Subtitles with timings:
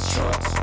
[0.00, 0.59] thirsty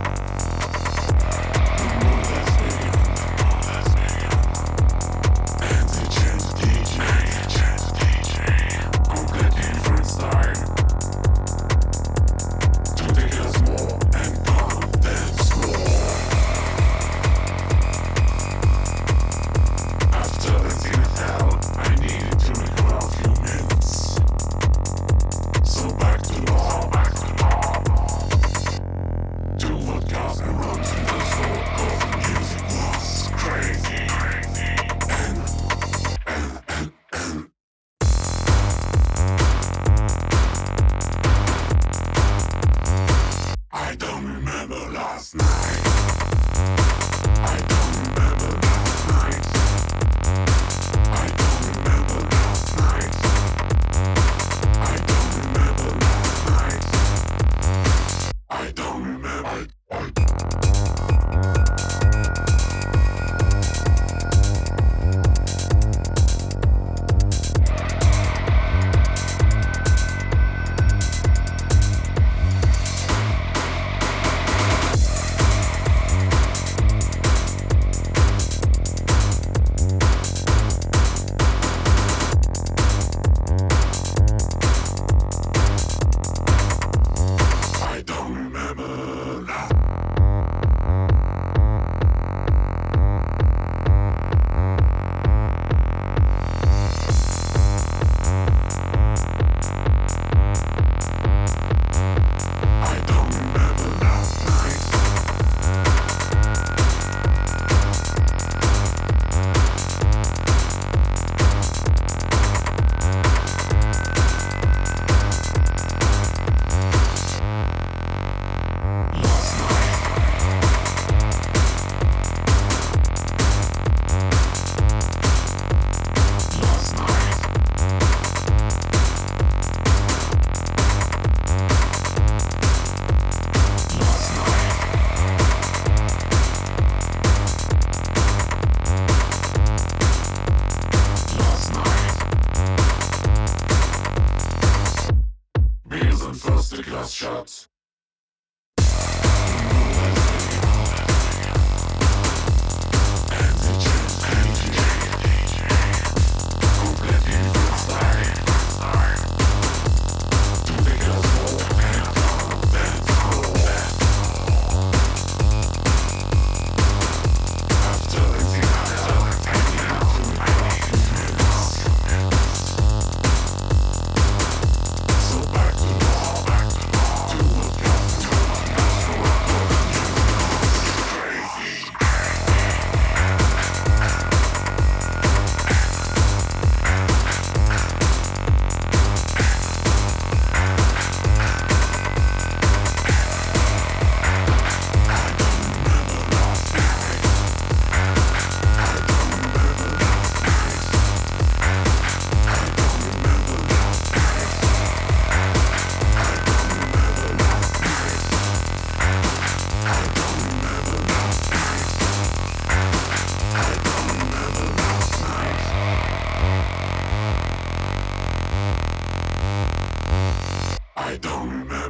[221.19, 221.67] Don't.
[221.69, 221.86] there.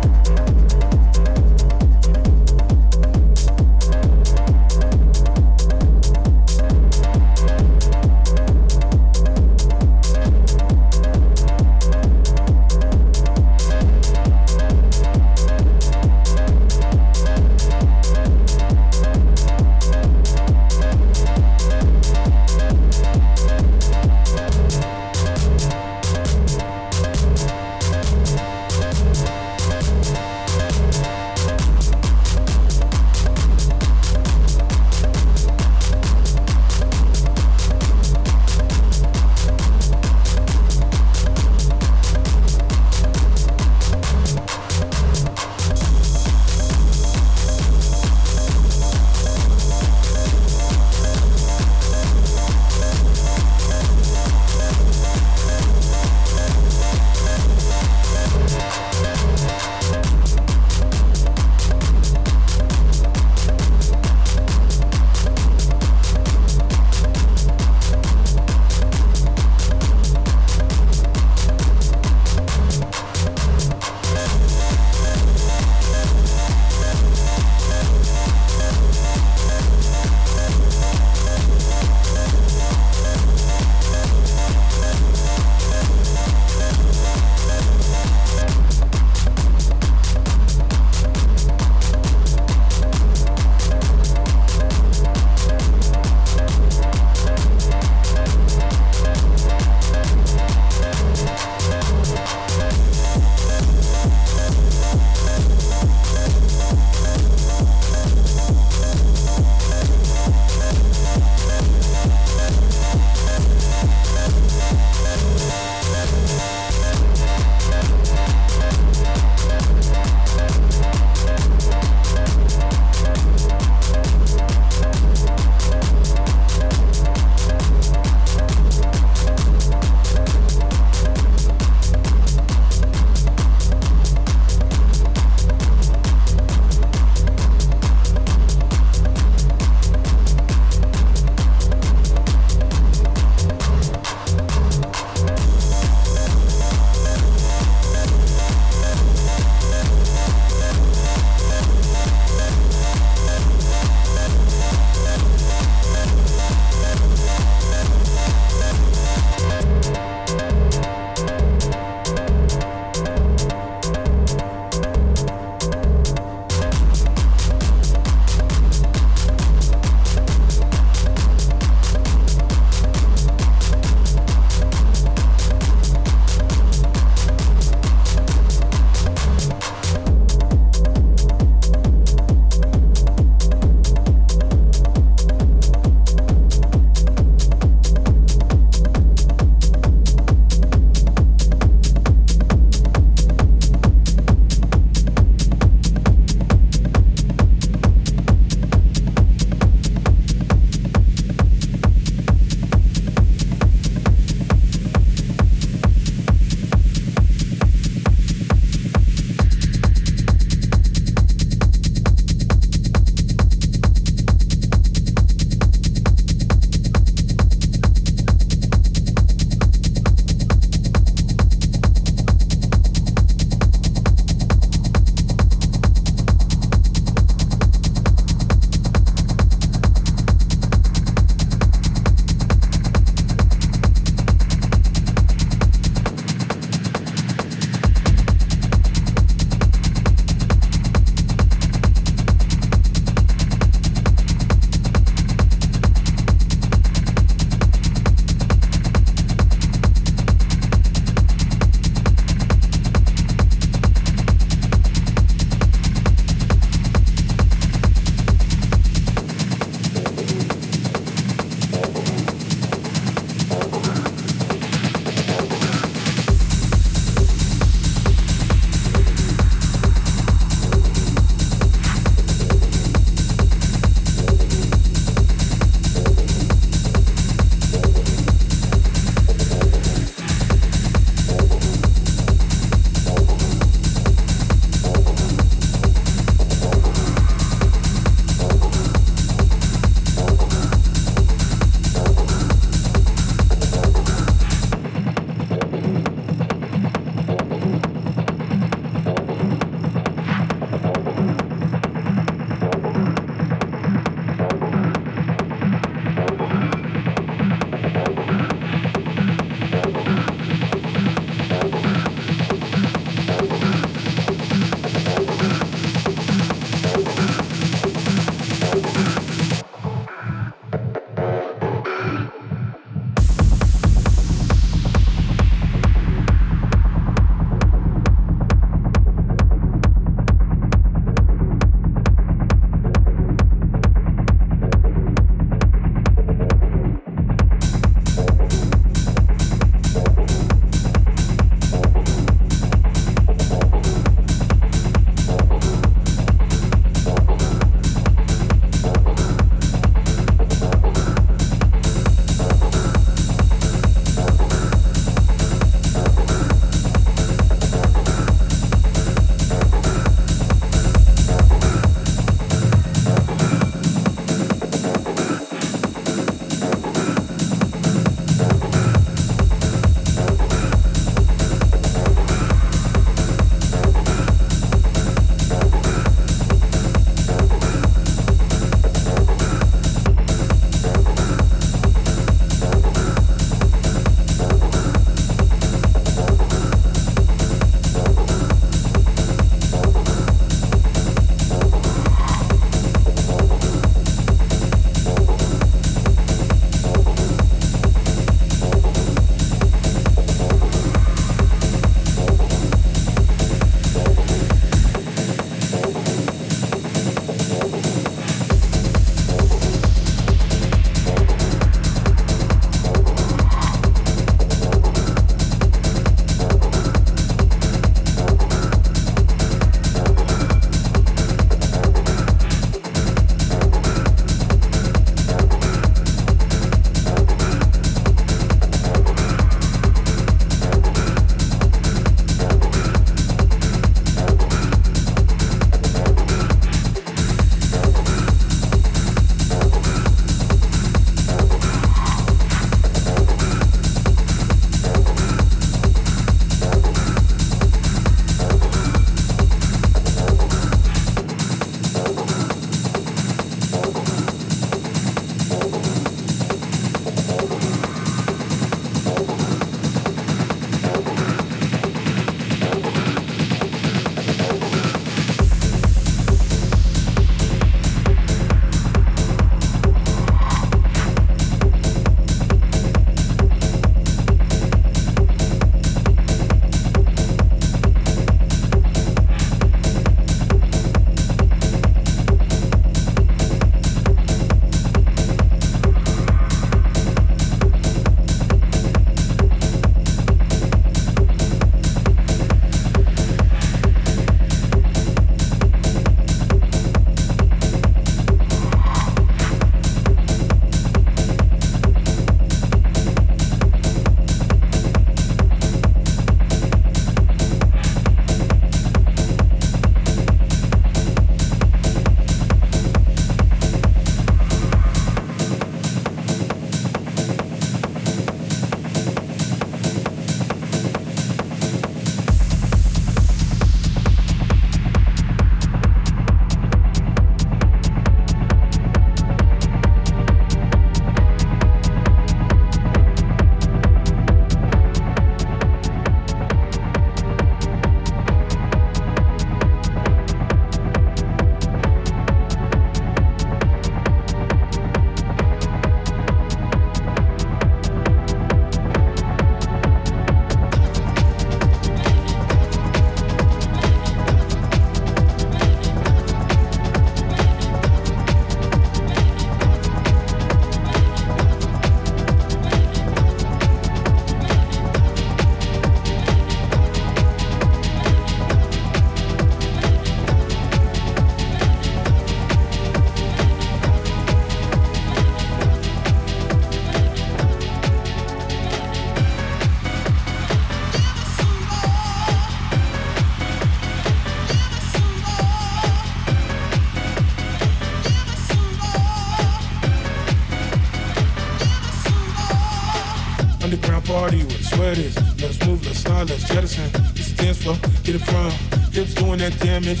[594.94, 595.16] This.
[595.40, 596.90] Let's move, let's slide, let's jettison.
[597.14, 598.50] This dance floor, get it from.
[598.92, 600.00] Hips doing that damage.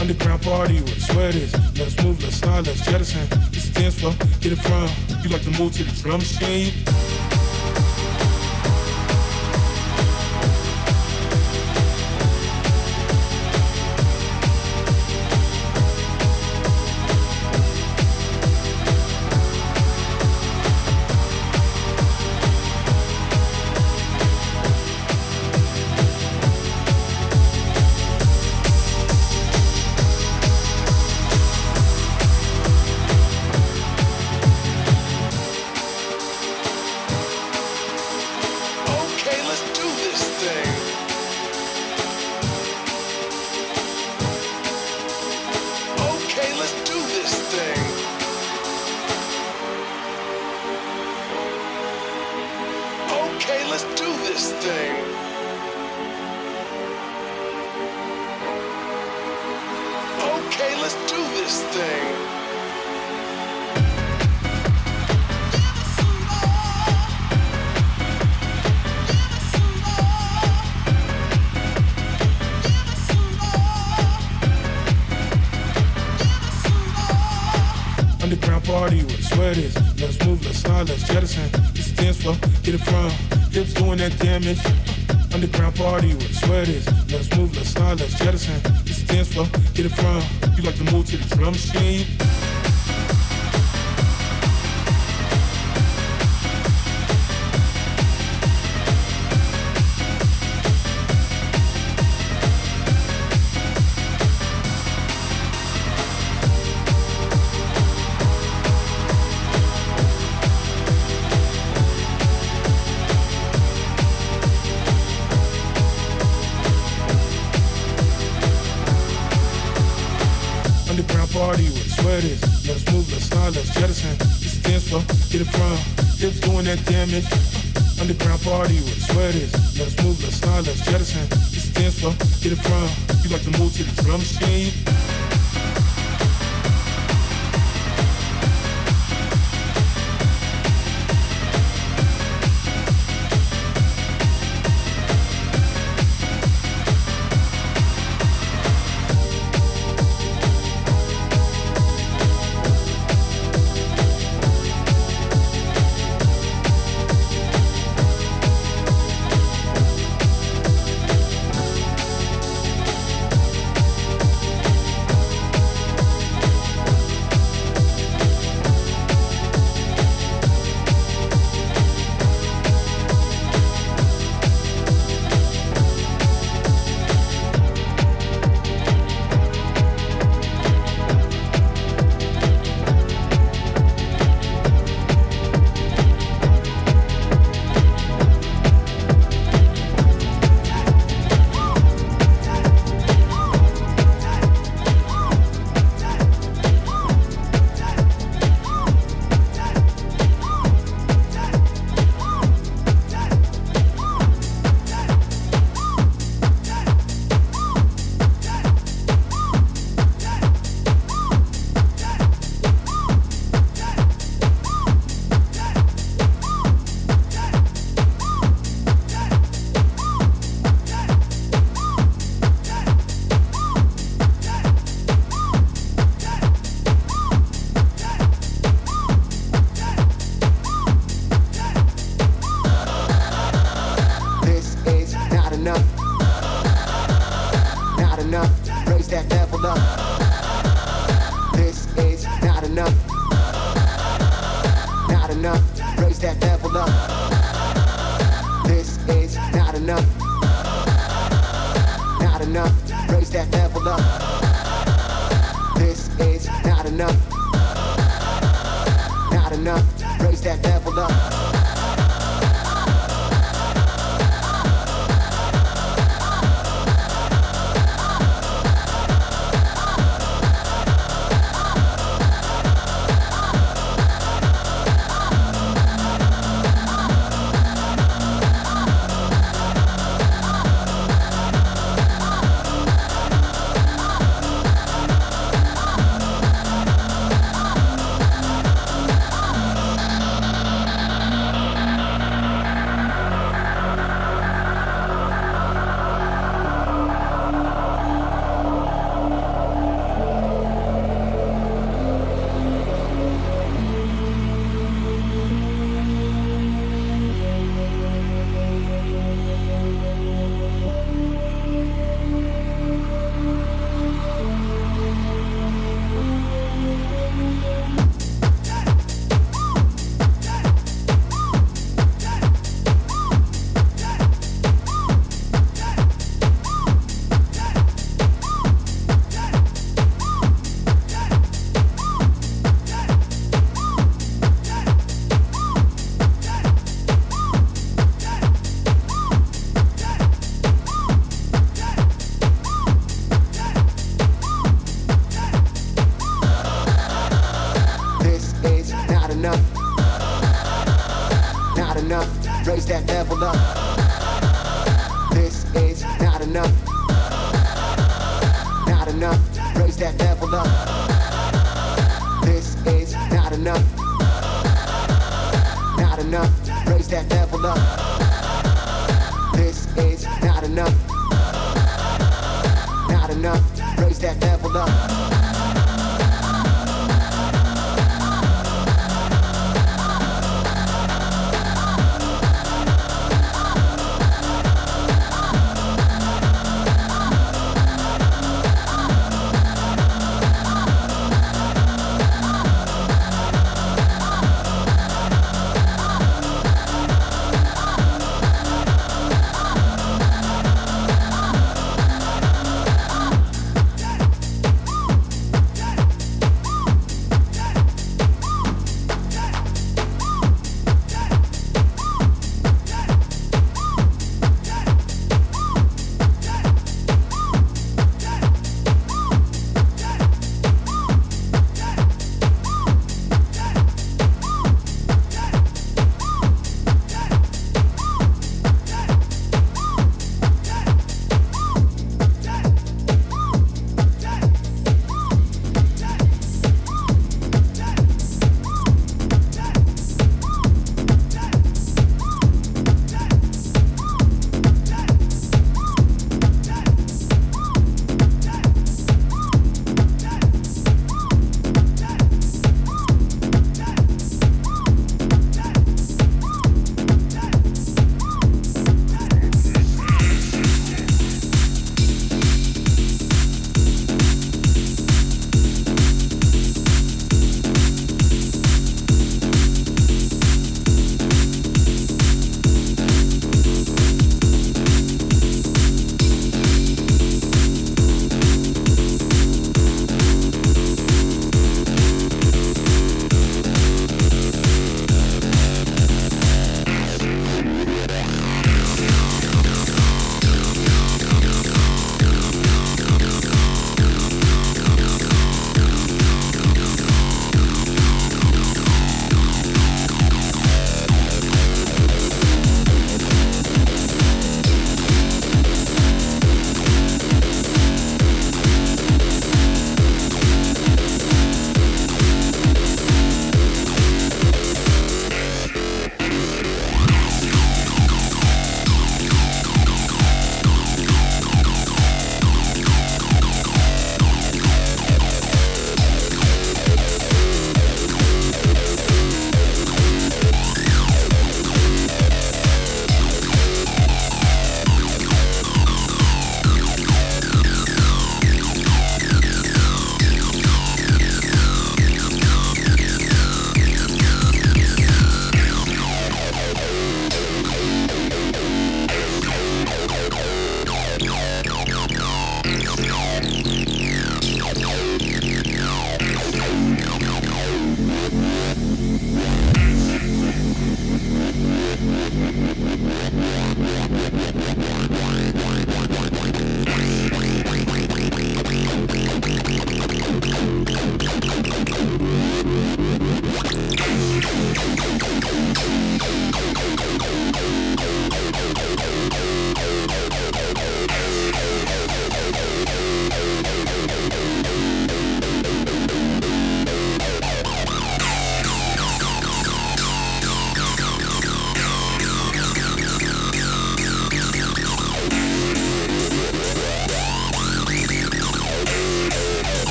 [0.00, 1.52] Underground party with swear this.
[1.78, 3.26] Let's move, let's slide, let's jettison.
[3.50, 4.88] This dance floor, get it from.
[5.22, 6.72] You like to move to the drum machine?